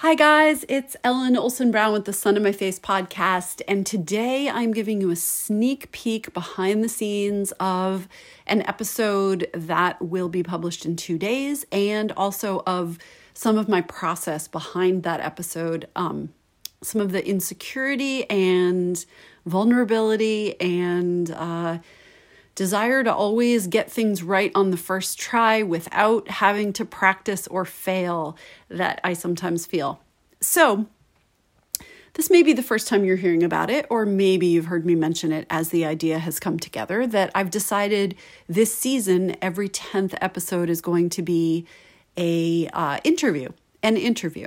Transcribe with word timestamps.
Hi, 0.00 0.14
guys, 0.14 0.66
it's 0.68 0.94
Ellen 1.02 1.38
Olson 1.38 1.70
Brown 1.70 1.94
with 1.94 2.04
the 2.04 2.12
Sun 2.12 2.36
in 2.36 2.42
My 2.42 2.52
Face 2.52 2.78
podcast, 2.78 3.62
and 3.66 3.86
today 3.86 4.46
I'm 4.46 4.72
giving 4.72 5.00
you 5.00 5.10
a 5.10 5.16
sneak 5.16 5.90
peek 5.90 6.34
behind 6.34 6.84
the 6.84 6.88
scenes 6.90 7.50
of 7.58 8.06
an 8.46 8.60
episode 8.68 9.48
that 9.54 10.02
will 10.02 10.28
be 10.28 10.42
published 10.42 10.84
in 10.84 10.96
two 10.96 11.16
days, 11.16 11.64
and 11.72 12.12
also 12.12 12.62
of 12.66 12.98
some 13.32 13.56
of 13.56 13.70
my 13.70 13.80
process 13.80 14.46
behind 14.46 15.02
that 15.04 15.20
episode, 15.20 15.88
um, 15.96 16.28
some 16.82 17.00
of 17.00 17.12
the 17.12 17.26
insecurity 17.26 18.28
and 18.28 19.06
vulnerability 19.46 20.60
and 20.60 21.30
uh, 21.30 21.78
desire 22.56 23.04
to 23.04 23.14
always 23.14 23.68
get 23.68 23.92
things 23.92 24.24
right 24.24 24.50
on 24.56 24.72
the 24.72 24.76
first 24.76 25.20
try 25.20 25.62
without 25.62 26.28
having 26.28 26.72
to 26.72 26.84
practice 26.84 27.46
or 27.46 27.64
fail 27.64 28.36
that 28.68 29.00
I 29.04 29.12
sometimes 29.12 29.64
feel. 29.64 30.00
So, 30.40 30.86
this 32.14 32.30
may 32.30 32.42
be 32.42 32.54
the 32.54 32.62
first 32.62 32.88
time 32.88 33.04
you're 33.04 33.16
hearing 33.16 33.42
about 33.42 33.68
it, 33.68 33.84
or 33.90 34.06
maybe 34.06 34.46
you've 34.46 34.66
heard 34.66 34.86
me 34.86 34.94
mention 34.94 35.32
it 35.32 35.46
as 35.50 35.68
the 35.68 35.84
idea 35.84 36.18
has 36.18 36.40
come 36.40 36.58
together 36.58 37.06
that 37.06 37.30
I've 37.34 37.50
decided 37.50 38.16
this 38.48 38.74
season, 38.74 39.36
every 39.42 39.68
10th 39.68 40.16
episode 40.22 40.70
is 40.70 40.80
going 40.80 41.10
to 41.10 41.20
be 41.20 41.66
a 42.16 42.68
uh, 42.72 43.00
interview, 43.04 43.50
an 43.82 43.98
interview. 43.98 44.46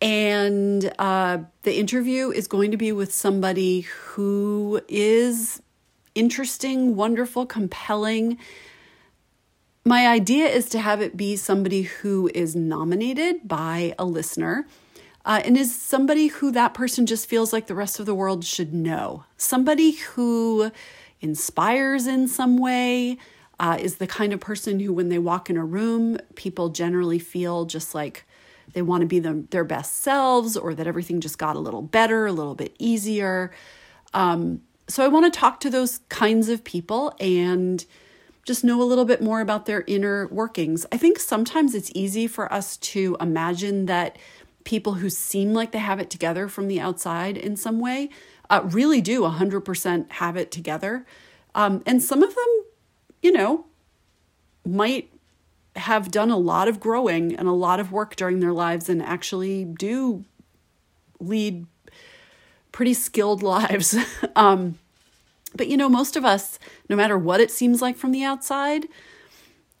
And 0.00 0.92
uh, 1.00 1.38
the 1.62 1.76
interview 1.76 2.30
is 2.30 2.46
going 2.46 2.70
to 2.70 2.76
be 2.76 2.92
with 2.92 3.12
somebody 3.12 3.80
who 3.80 4.80
is 4.86 5.60
interesting, 6.14 6.96
wonderful, 6.96 7.46
compelling. 7.46 8.38
My 9.84 10.06
idea 10.06 10.46
is 10.46 10.68
to 10.70 10.80
have 10.80 11.00
it 11.00 11.16
be 11.16 11.36
somebody 11.36 11.82
who 11.82 12.30
is 12.34 12.56
nominated 12.56 13.46
by 13.46 13.94
a 13.98 14.04
listener 14.04 14.66
uh, 15.24 15.42
and 15.44 15.56
is 15.56 15.74
somebody 15.74 16.28
who 16.28 16.50
that 16.52 16.74
person 16.74 17.06
just 17.06 17.28
feels 17.28 17.52
like 17.52 17.66
the 17.66 17.74
rest 17.74 18.00
of 18.00 18.06
the 18.06 18.14
world 18.14 18.44
should 18.44 18.72
know. 18.72 19.24
Somebody 19.36 19.92
who 19.92 20.70
inspires 21.20 22.06
in 22.06 22.28
some 22.28 22.58
way, 22.58 23.18
uh, 23.60 23.78
is 23.80 23.96
the 23.96 24.06
kind 24.06 24.32
of 24.32 24.40
person 24.40 24.80
who, 24.80 24.92
when 24.92 25.08
they 25.08 25.18
walk 25.18 25.48
in 25.48 25.56
a 25.56 25.64
room, 25.64 26.18
people 26.34 26.70
generally 26.70 27.18
feel 27.18 27.64
just 27.64 27.94
like 27.94 28.24
they 28.72 28.82
want 28.82 29.02
to 29.02 29.06
be 29.06 29.20
their 29.20 29.64
best 29.64 29.98
selves 29.98 30.56
or 30.56 30.74
that 30.74 30.86
everything 30.86 31.20
just 31.20 31.38
got 31.38 31.54
a 31.54 31.60
little 31.60 31.82
better, 31.82 32.26
a 32.26 32.32
little 32.32 32.54
bit 32.54 32.74
easier. 32.78 33.52
Um, 34.12 34.62
so 34.88 35.04
I 35.04 35.08
want 35.08 35.32
to 35.32 35.38
talk 35.38 35.60
to 35.60 35.70
those 35.70 36.00
kinds 36.08 36.48
of 36.48 36.64
people 36.64 37.14
and 37.20 37.84
just 38.44 38.64
know 38.64 38.82
a 38.82 38.84
little 38.84 39.06
bit 39.06 39.22
more 39.22 39.40
about 39.40 39.66
their 39.66 39.84
inner 39.86 40.28
workings. 40.28 40.84
I 40.92 40.98
think 40.98 41.18
sometimes 41.18 41.74
it's 41.74 41.90
easy 41.94 42.26
for 42.26 42.52
us 42.52 42.76
to 42.78 43.16
imagine 43.20 43.86
that 43.86 44.18
people 44.64 44.94
who 44.94 45.08
seem 45.08 45.54
like 45.54 45.72
they 45.72 45.78
have 45.78 46.00
it 46.00 46.10
together 46.10 46.48
from 46.48 46.68
the 46.68 46.80
outside 46.80 47.36
in 47.36 47.56
some 47.56 47.80
way 47.80 48.10
uh, 48.50 48.62
really 48.64 49.00
do 49.00 49.22
100% 49.22 50.12
have 50.12 50.36
it 50.36 50.50
together. 50.50 51.06
Um, 51.54 51.82
and 51.86 52.02
some 52.02 52.22
of 52.22 52.34
them, 52.34 52.64
you 53.22 53.32
know, 53.32 53.66
might 54.66 55.10
have 55.76 56.10
done 56.10 56.30
a 56.30 56.36
lot 56.36 56.68
of 56.68 56.80
growing 56.80 57.34
and 57.34 57.48
a 57.48 57.52
lot 57.52 57.80
of 57.80 57.90
work 57.90 58.16
during 58.16 58.40
their 58.40 58.52
lives 58.52 58.88
and 58.88 59.02
actually 59.02 59.64
do 59.64 60.24
lead 61.20 61.66
pretty 62.74 62.92
skilled 62.92 63.42
lives. 63.42 63.96
um, 64.36 64.78
but 65.54 65.68
you 65.68 65.76
know, 65.76 65.88
most 65.88 66.16
of 66.16 66.24
us, 66.24 66.58
no 66.90 66.96
matter 66.96 67.16
what 67.16 67.40
it 67.40 67.50
seems 67.50 67.80
like 67.80 67.96
from 67.96 68.10
the 68.10 68.24
outside, 68.24 68.88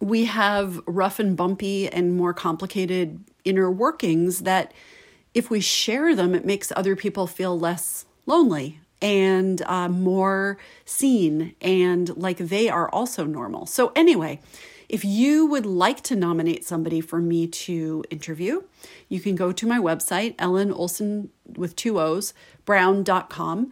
we 0.00 0.26
have 0.26 0.80
rough 0.86 1.18
and 1.18 1.36
bumpy 1.36 1.88
and 1.88 2.16
more 2.16 2.32
complicated 2.32 3.24
inner 3.44 3.70
workings 3.70 4.40
that 4.40 4.72
if 5.34 5.50
we 5.50 5.60
share 5.60 6.14
them, 6.14 6.34
it 6.34 6.46
makes 6.46 6.72
other 6.76 6.94
people 6.94 7.26
feel 7.26 7.58
less 7.58 8.06
lonely 8.24 8.78
and 9.02 9.62
uh, 9.62 9.88
more 9.88 10.56
seen 10.84 11.54
and 11.60 12.16
like 12.16 12.38
they 12.38 12.68
are 12.68 12.88
also 12.90 13.24
normal. 13.24 13.66
So, 13.66 13.90
anyway, 13.96 14.40
if 14.88 15.04
you 15.04 15.46
would 15.46 15.66
like 15.66 16.02
to 16.02 16.16
nominate 16.16 16.64
somebody 16.64 17.00
for 17.00 17.20
me 17.20 17.46
to 17.46 18.04
interview, 18.10 18.62
you 19.08 19.20
can 19.20 19.34
go 19.34 19.52
to 19.52 19.66
my 19.66 19.78
website, 19.78 20.34
Ellen 20.38 20.72
Olson 20.72 21.30
with 21.56 21.76
two 21.76 21.98
O's, 21.98 22.34
brown.com. 22.64 23.70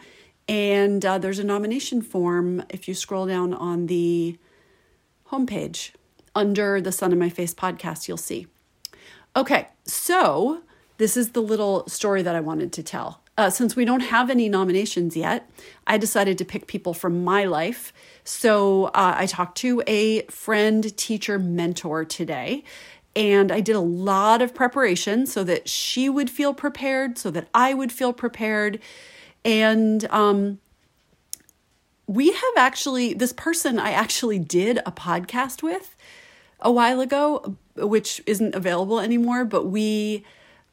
And 0.49 1.05
uh, 1.05 1.19
there's 1.19 1.39
a 1.39 1.45
nomination 1.45 2.03
form 2.03 2.65
if 2.69 2.87
you 2.87 2.95
scroll 2.95 3.27
down 3.27 3.55
on 3.55 3.87
the 3.87 4.39
homepage 5.31 5.93
under 6.35 6.81
the 6.81 6.93
Sun 6.93 7.13
in 7.13 7.19
My 7.19 7.31
Face 7.31 7.55
podcast, 7.55 8.09
you'll 8.09 8.17
see. 8.17 8.47
Okay, 9.37 9.69
so 9.85 10.63
this 10.99 11.17
is 11.17 11.31
the 11.31 11.43
little 11.43 11.89
story 11.89 12.23
that 12.23 12.37
I 12.37 12.41
wanted 12.41 12.73
to 12.75 12.83
tell. 12.83 13.24
Uh, 13.37 13.51
since 13.51 13.75
we 13.75 13.85
don't 13.85 14.01
have 14.01 14.31
any 14.31 14.49
nominations 14.49 15.17
yet, 15.17 15.51
I 15.87 15.99
decided 15.99 16.39
to 16.39 16.45
pick 16.45 16.69
people 16.69 16.95
from 16.95 17.25
my 17.25 17.45
life. 17.45 17.93
So 18.23 18.87
uh, 18.87 19.15
I 19.17 19.27
talked 19.27 19.59
to 19.59 19.83
a 19.89 20.23
friend, 20.27 20.97
teacher, 20.97 21.39
mentor 21.39 22.05
today, 22.05 22.63
and 23.17 23.51
I 23.51 23.61
did 23.61 23.75
a 23.75 23.81
lot 23.81 24.41
of 24.41 24.55
preparation 24.55 25.27
so 25.27 25.43
that 25.45 25.69
she 25.69 26.09
would 26.09 26.31
feel 26.31 26.55
prepared, 26.55 27.19
so 27.19 27.31
that 27.33 27.49
I 27.53 27.75
would 27.75 27.91
feel 27.91 28.13
prepared. 28.13 28.79
And 29.45 30.05
um, 30.11 30.59
we 32.07 32.33
have 32.33 32.53
actually, 32.57 33.15
this 33.15 33.33
person 33.33 33.81
I 33.81 33.91
actually 33.91 34.39
did 34.39 34.79
a 34.87 34.93
podcast 34.93 35.63
with 35.63 35.97
a 36.61 36.71
while 36.71 37.01
ago, 37.01 37.57
which 37.77 38.23
isn't 38.27 38.55
available 38.55 39.01
anymore, 39.01 39.45
but 39.45 39.67
we 39.67 40.25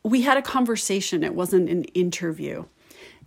we 0.04 0.22
had 0.22 0.38
a 0.38 0.42
conversation. 0.42 1.24
It 1.24 1.36
wasn't 1.36 1.70
an 1.70 1.84
interview. 1.86 2.66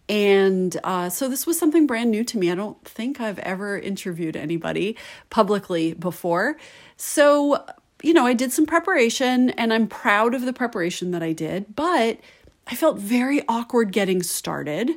And 0.09 0.77
uh, 0.85 1.09
so 1.09 1.29
this 1.29 1.47
was 1.47 1.59
something 1.59 1.87
brand 1.87 2.11
new 2.11 2.25
to 2.25 2.39
me. 2.39 2.51
I 2.51 2.55
don't 2.55 2.83
think 2.85 3.21
I've 3.21 3.39
ever 3.39 3.79
interviewed 3.79 4.37
anybody 4.37 4.97
publicly 5.31 5.95
before. 5.95 6.57
So, 6.97 7.65
you 8.03 8.13
know, 8.13 8.27
I 8.27 8.35
did 8.35 8.53
some 8.53 8.67
preparation 8.67 9.51
and 9.51 9.73
I'm 9.73 9.87
proud 9.87 10.35
of 10.35 10.43
the 10.43 10.53
preparation 10.53 11.11
that 11.13 11.23
I 11.23 11.33
did, 11.33 11.75
but 11.75 12.19
I 12.67 12.75
felt 12.75 12.99
very 12.99 13.43
awkward 13.49 13.93
getting 13.93 14.23
started. 14.23 14.91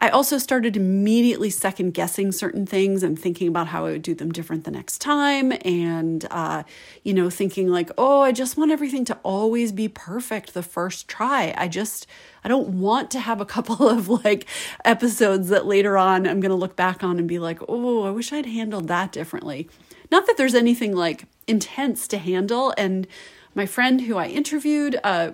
I 0.00 0.10
also 0.10 0.38
started 0.38 0.76
immediately 0.76 1.50
second 1.50 1.92
guessing 1.92 2.30
certain 2.30 2.66
things 2.66 3.02
and 3.02 3.18
thinking 3.18 3.48
about 3.48 3.66
how 3.68 3.84
I 3.86 3.90
would 3.90 4.02
do 4.02 4.14
them 4.14 4.30
different 4.30 4.62
the 4.62 4.70
next 4.70 4.98
time. 4.98 5.52
And, 5.64 6.24
uh, 6.30 6.62
you 7.02 7.12
know, 7.12 7.30
thinking 7.30 7.68
like, 7.68 7.90
oh, 7.98 8.20
I 8.20 8.30
just 8.30 8.56
want 8.56 8.70
everything 8.70 9.04
to 9.06 9.18
always 9.24 9.72
be 9.72 9.88
perfect 9.88 10.54
the 10.54 10.62
first 10.62 11.08
try. 11.08 11.52
I 11.56 11.66
just, 11.66 12.06
I 12.44 12.48
don't 12.48 12.68
want 12.68 13.10
to 13.12 13.20
have 13.20 13.40
a 13.40 13.44
couple 13.58 13.88
of 13.88 14.08
like 14.08 14.46
episodes 14.84 15.48
that 15.48 15.66
later 15.66 15.98
on 15.98 16.28
I'm 16.28 16.40
going 16.40 16.50
to 16.50 16.54
look 16.54 16.76
back 16.76 17.02
on 17.02 17.18
and 17.18 17.26
be 17.26 17.40
like, 17.40 17.58
oh, 17.68 18.04
I 18.04 18.10
wish 18.10 18.32
I'd 18.32 18.46
handled 18.46 18.86
that 18.88 19.10
differently. 19.10 19.68
Not 20.12 20.26
that 20.26 20.36
there's 20.36 20.54
anything 20.54 20.94
like 20.94 21.24
intense 21.48 22.06
to 22.08 22.18
handle. 22.18 22.72
And 22.78 23.08
my 23.56 23.66
friend 23.66 24.02
who 24.02 24.16
I 24.16 24.28
interviewed, 24.28 25.00
uh, 25.02 25.32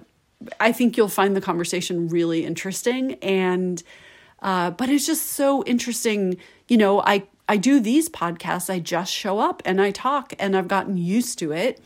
I 0.58 0.72
think 0.72 0.96
you'll 0.96 1.08
find 1.08 1.36
the 1.36 1.40
conversation 1.42 2.08
really 2.08 2.46
interesting. 2.46 3.14
And, 3.22 3.82
uh, 4.44 4.70
but 4.70 4.90
it's 4.90 5.06
just 5.06 5.26
so 5.26 5.64
interesting. 5.64 6.36
You 6.68 6.76
know, 6.76 7.00
I, 7.00 7.24
I 7.48 7.56
do 7.56 7.80
these 7.80 8.08
podcasts, 8.10 8.68
I 8.70 8.78
just 8.78 9.12
show 9.12 9.38
up 9.38 9.62
and 9.64 9.80
I 9.80 9.90
talk, 9.90 10.34
and 10.38 10.56
I've 10.56 10.68
gotten 10.68 10.96
used 10.98 11.38
to 11.40 11.50
it. 11.50 11.82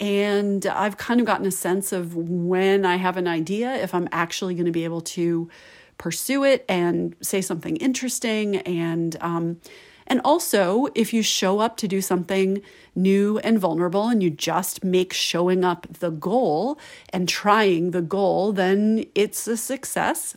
And 0.00 0.64
I've 0.64 0.96
kind 0.96 1.20
of 1.20 1.26
gotten 1.26 1.44
a 1.44 1.50
sense 1.50 1.92
of 1.92 2.14
when 2.16 2.86
I 2.86 2.96
have 2.96 3.16
an 3.16 3.26
idea, 3.26 3.74
if 3.74 3.94
I'm 3.94 4.08
actually 4.10 4.54
going 4.54 4.66
to 4.66 4.72
be 4.72 4.84
able 4.84 5.00
to 5.02 5.50
pursue 5.98 6.44
it 6.44 6.64
and 6.68 7.16
say 7.20 7.40
something 7.40 7.76
interesting. 7.76 8.56
And, 8.58 9.16
um, 9.20 9.60
and 10.06 10.20
also, 10.24 10.86
if 10.94 11.12
you 11.12 11.22
show 11.22 11.58
up 11.58 11.76
to 11.78 11.88
do 11.88 12.00
something 12.00 12.62
new 12.94 13.38
and 13.38 13.58
vulnerable 13.58 14.08
and 14.08 14.22
you 14.22 14.30
just 14.30 14.84
make 14.84 15.12
showing 15.12 15.64
up 15.64 15.86
the 15.98 16.10
goal 16.10 16.78
and 17.12 17.28
trying 17.28 17.90
the 17.90 18.00
goal, 18.00 18.52
then 18.52 19.04
it's 19.16 19.48
a 19.48 19.56
success 19.56 20.36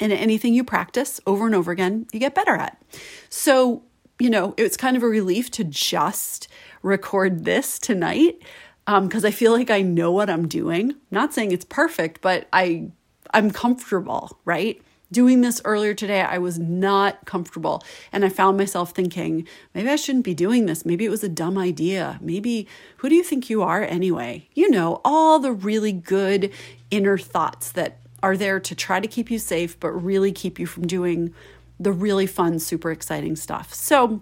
and 0.00 0.12
anything 0.12 0.54
you 0.54 0.64
practice 0.64 1.20
over 1.26 1.46
and 1.46 1.54
over 1.54 1.72
again, 1.72 2.06
you 2.12 2.20
get 2.20 2.34
better 2.34 2.54
at. 2.54 2.80
So, 3.28 3.82
you 4.18 4.30
know, 4.30 4.54
it's 4.56 4.76
kind 4.76 4.96
of 4.96 5.02
a 5.02 5.08
relief 5.08 5.50
to 5.52 5.64
just 5.64 6.48
record 6.82 7.44
this 7.44 7.78
tonight 7.78 8.42
because 8.86 9.24
um, 9.24 9.28
I 9.28 9.30
feel 9.30 9.52
like 9.52 9.70
I 9.70 9.82
know 9.82 10.10
what 10.12 10.30
I'm 10.30 10.48
doing. 10.48 10.92
I'm 10.92 10.98
not 11.10 11.34
saying 11.34 11.52
it's 11.52 11.64
perfect, 11.64 12.20
but 12.20 12.48
I 12.52 12.90
I'm 13.34 13.50
comfortable, 13.50 14.38
right? 14.44 14.80
Doing 15.10 15.40
this 15.40 15.60
earlier 15.64 15.94
today, 15.94 16.20
I 16.20 16.38
was 16.38 16.58
not 16.58 17.24
comfortable. 17.24 17.82
And 18.12 18.24
I 18.24 18.28
found 18.28 18.58
myself 18.58 18.92
thinking, 18.92 19.46
maybe 19.74 19.88
I 19.88 19.96
shouldn't 19.96 20.24
be 20.24 20.34
doing 20.34 20.66
this. 20.66 20.84
Maybe 20.84 21.04
it 21.04 21.10
was 21.10 21.24
a 21.24 21.30
dumb 21.30 21.56
idea. 21.56 22.18
Maybe, 22.20 22.68
who 22.98 23.08
do 23.08 23.14
you 23.14 23.22
think 23.22 23.48
you 23.48 23.62
are 23.62 23.82
anyway? 23.82 24.48
You 24.54 24.70
know, 24.70 25.00
all 25.04 25.38
the 25.38 25.52
really 25.52 25.92
good 25.92 26.52
inner 26.90 27.16
thoughts 27.16 27.72
that 27.72 28.00
are 28.22 28.36
there 28.36 28.58
to 28.60 28.74
try 28.74 29.00
to 29.00 29.08
keep 29.08 29.30
you 29.30 29.38
safe, 29.38 29.78
but 29.78 29.90
really 29.92 30.32
keep 30.32 30.58
you 30.58 30.66
from 30.66 30.86
doing 30.86 31.32
the 31.78 31.92
really 31.92 32.26
fun, 32.26 32.58
super 32.58 32.90
exciting 32.90 33.36
stuff. 33.36 33.72
So, 33.72 34.20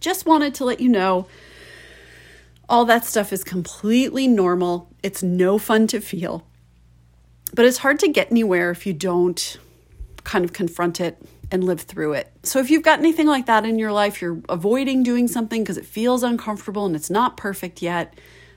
just 0.00 0.26
wanted 0.26 0.54
to 0.56 0.64
let 0.64 0.80
you 0.80 0.88
know 0.88 1.26
all 2.68 2.84
that 2.86 3.04
stuff 3.04 3.32
is 3.32 3.44
completely 3.44 4.26
normal. 4.26 4.88
It's 5.02 5.22
no 5.22 5.58
fun 5.58 5.86
to 5.88 6.00
feel. 6.00 6.46
but 7.54 7.64
it's 7.64 7.78
hard 7.78 7.98
to 7.98 8.08
get 8.08 8.30
anywhere 8.30 8.70
if 8.70 8.86
you 8.86 8.92
don't 8.92 9.58
kind 10.22 10.44
of 10.44 10.52
confront 10.52 11.00
it 11.00 11.20
and 11.50 11.64
live 11.64 11.80
through 11.80 12.12
it. 12.12 12.30
So 12.44 12.60
if 12.60 12.70
you've 12.70 12.84
got 12.84 13.00
anything 13.00 13.26
like 13.26 13.46
that 13.46 13.64
in 13.66 13.78
your 13.78 13.92
life, 13.92 14.22
you're 14.22 14.40
avoiding 14.48 15.02
doing 15.02 15.26
something 15.26 15.62
because 15.62 15.76
it 15.76 15.84
feels 15.84 16.22
uncomfortable 16.22 16.86
and 16.86 16.94
it's 16.94 17.10
not 17.10 17.36
perfect 17.36 17.82
yet. 17.82 18.14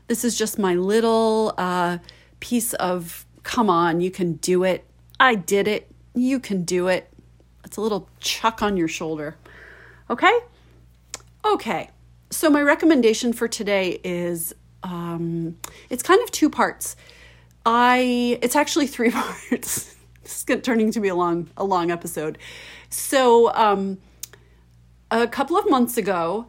This 0.08 0.24
is 0.24 0.38
just 0.38 0.60
my 0.60 0.76
little 0.76 1.56
uh, 1.58 1.98
piece 2.40 2.74
of 2.76 3.26
come 3.44 3.70
on, 3.70 4.02
you 4.02 4.12
can 4.12 4.34
do 4.34 4.64
it. 4.64 4.86
I 5.20 5.36
did 5.36 5.68
it. 5.68 5.92
You 6.16 6.40
can 6.40 6.64
do 6.64 6.88
it. 6.88 7.12
It's 7.64 7.78
a 7.78 7.82
little 7.82 8.10
chuck 8.20 8.62
on 8.62 8.78
your 8.78 8.88
shoulder. 8.88 9.38
Okay? 10.10 10.38
Okay. 11.46 11.90
So, 12.30 12.50
my 12.50 12.62
recommendation 12.62 13.32
for 13.32 13.48
today 13.48 14.00
is 14.04 14.54
um, 14.82 15.58
it's 15.90 16.04
kind 16.04 16.22
of 16.22 16.32
two 16.32 16.50
parts. 16.50 16.96
I 17.66 18.40
it's 18.42 18.56
actually 18.56 18.88
three 18.88 19.12
parts. 19.12 19.96
this 20.22 20.46
is 20.48 20.62
turning 20.62 20.92
to 20.92 21.00
be 21.00 21.08
a 21.08 21.16
long 21.16 21.50
a 21.58 21.64
long 21.64 21.92
episode. 21.92 22.38
So, 22.90 23.54
um, 23.54 24.00
a 25.12 25.28
couple 25.28 25.58
of 25.58 25.70
months 25.70 25.98
ago, 25.98 26.48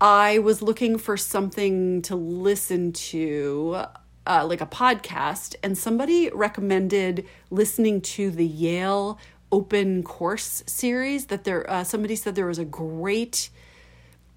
I 0.00 0.38
was 0.40 0.60
looking 0.60 0.98
for 0.98 1.16
something 1.16 2.02
to 2.02 2.16
listen 2.16 2.92
to, 2.92 3.84
uh, 4.26 4.46
like 4.46 4.60
a 4.60 4.66
podcast, 4.66 5.54
and 5.62 5.76
somebody 5.76 6.30
recommended 6.30 7.26
listening 7.50 8.00
to 8.00 8.30
the 8.30 8.46
Yale 8.46 9.18
Open 9.52 10.02
Course 10.02 10.62
series. 10.66 11.26
That 11.26 11.44
there, 11.44 11.68
uh, 11.70 11.84
somebody 11.84 12.16
said 12.16 12.34
there 12.34 12.46
was 12.46 12.58
a 12.58 12.64
great 12.64 13.50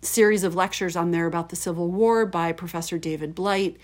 series 0.02 0.44
of 0.44 0.56
lectures 0.56 0.96
on 0.96 1.12
there 1.12 1.26
about 1.26 1.50
the 1.50 1.56
Civil 1.56 1.92
War 1.92 2.26
by 2.26 2.52
Professor 2.52 2.98
David 2.98 3.34
Blight. 3.34 3.78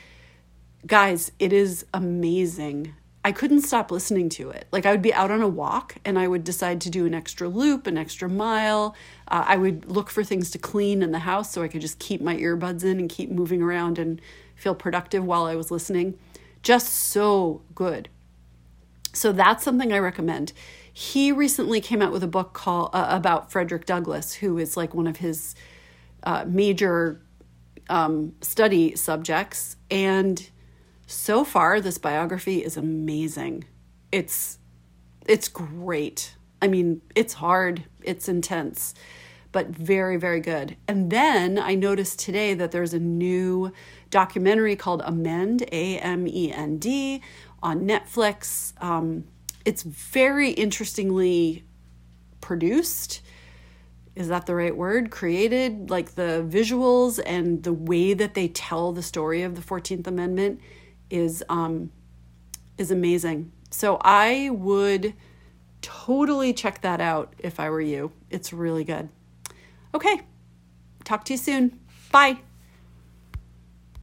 Guys, 0.85 1.31
it 1.39 1.53
is 1.53 1.85
amazing. 1.94 2.94
I 3.25 3.31
couldn't 3.31 3.61
stop 3.61 3.89
listening 3.89 4.27
to 4.29 4.49
it. 4.49 4.67
Like 4.71 4.85
I 4.85 4.91
would 4.91 5.01
be 5.01 5.13
out 5.13 5.31
on 5.31 5.41
a 5.41 5.47
walk 5.47 5.95
and 6.03 6.19
I 6.19 6.27
would 6.27 6.44
decide 6.44 6.81
to 6.81 6.89
do 6.89 7.06
an 7.06 7.13
extra 7.13 7.47
loop, 7.47 7.88
an 7.88 7.97
extra 7.97 8.27
mile. 8.27 8.95
Uh, 9.29 9.45
I 9.47 9.56
would 9.56 9.89
look 9.89 10.09
for 10.09 10.25
things 10.25 10.51
to 10.51 10.57
clean 10.57 11.01
in 11.01 11.11
the 11.11 11.19
house 11.19 11.51
so 11.51 11.63
I 11.63 11.69
could 11.69 11.79
just 11.79 11.99
keep 11.99 12.19
my 12.21 12.35
earbuds 12.35 12.83
in 12.83 12.99
and 12.99 13.09
keep 13.09 13.31
moving 13.31 13.61
around 13.61 13.97
and 13.97 14.19
feel 14.55 14.75
productive 14.75 15.23
while 15.23 15.45
I 15.45 15.55
was 15.55 15.71
listening. 15.71 16.17
Just 16.61 16.88
so 16.88 17.61
good. 17.75 18.09
So 19.13 19.31
that's 19.31 19.63
something 19.63 19.94
I 19.94 20.00
recommend. 20.00 20.53
He 20.91 21.31
recently 21.31 21.81
came 21.81 22.01
out 22.01 22.11
with 22.11 22.23
a 22.23 22.27
book 22.27 22.53
called 22.53 22.89
uh, 22.94 23.07
about 23.09 23.51
Frederick 23.51 23.85
Douglass, 23.85 24.33
who 24.33 24.57
is 24.57 24.77
like 24.77 24.94
one 24.94 25.07
of 25.07 25.17
his 25.17 25.55
uh, 26.23 26.45
major 26.47 27.21
um, 27.89 28.33
study 28.41 28.95
subjects. 28.95 29.75
And 29.91 30.50
so 31.06 31.44
far, 31.44 31.81
this 31.81 31.97
biography 31.97 32.63
is 32.63 32.77
amazing. 32.77 33.65
It's 34.11 34.59
it's 35.27 35.47
great. 35.47 36.35
I 36.61 36.67
mean, 36.67 37.01
it's 37.15 37.33
hard, 37.33 37.83
it's 38.01 38.27
intense, 38.27 38.94
but 39.53 39.67
very, 39.67 40.17
very 40.17 40.41
good. 40.41 40.75
And 40.88 41.09
then 41.09 41.57
I 41.57 41.75
noticed 41.75 42.19
today 42.19 42.55
that 42.55 42.71
there's 42.71 42.94
a 42.94 43.00
new 43.00 43.71
documentary 44.09 44.75
called 44.75 45.01
Amend, 45.05 45.61
A 45.71 46.00
M 46.00 46.27
E 46.27 46.51
N 46.51 46.79
D, 46.79 47.21
on 47.61 47.88
Netflix. 47.88 48.73
Um, 48.83 49.25
it's 49.63 49.83
very 49.83 50.50
interestingly 50.50 51.63
produced. 52.41 53.21
Is 54.15 54.27
that 54.27 54.47
the 54.47 54.55
right 54.55 54.75
word? 54.75 55.11
Created 55.11 55.89
like 55.89 56.15
the 56.15 56.45
visuals 56.49 57.21
and 57.23 57.63
the 57.63 57.73
way 57.73 58.13
that 58.13 58.33
they 58.33 58.47
tell 58.47 58.91
the 58.91 59.03
story 59.03 59.44
of 59.44 59.56
the 59.56 59.61
14th 59.61 60.06
amendment 60.07 60.59
is 61.09 61.44
um 61.47 61.91
is 62.77 62.91
amazing. 62.91 63.51
So 63.69 63.97
i 64.01 64.49
would 64.51 65.13
totally 65.81 66.53
check 66.53 66.81
that 66.81 67.01
out 67.01 67.33
if 67.39 67.59
i 67.59 67.69
were 67.69 67.81
you. 67.81 68.11
It's 68.29 68.53
really 68.53 68.83
good 68.83 69.09
okay. 69.94 70.22
Talk 71.04 71.25
to 71.25 71.34
you 71.34 71.38
soon. 71.38 71.80
Bye 72.12 72.40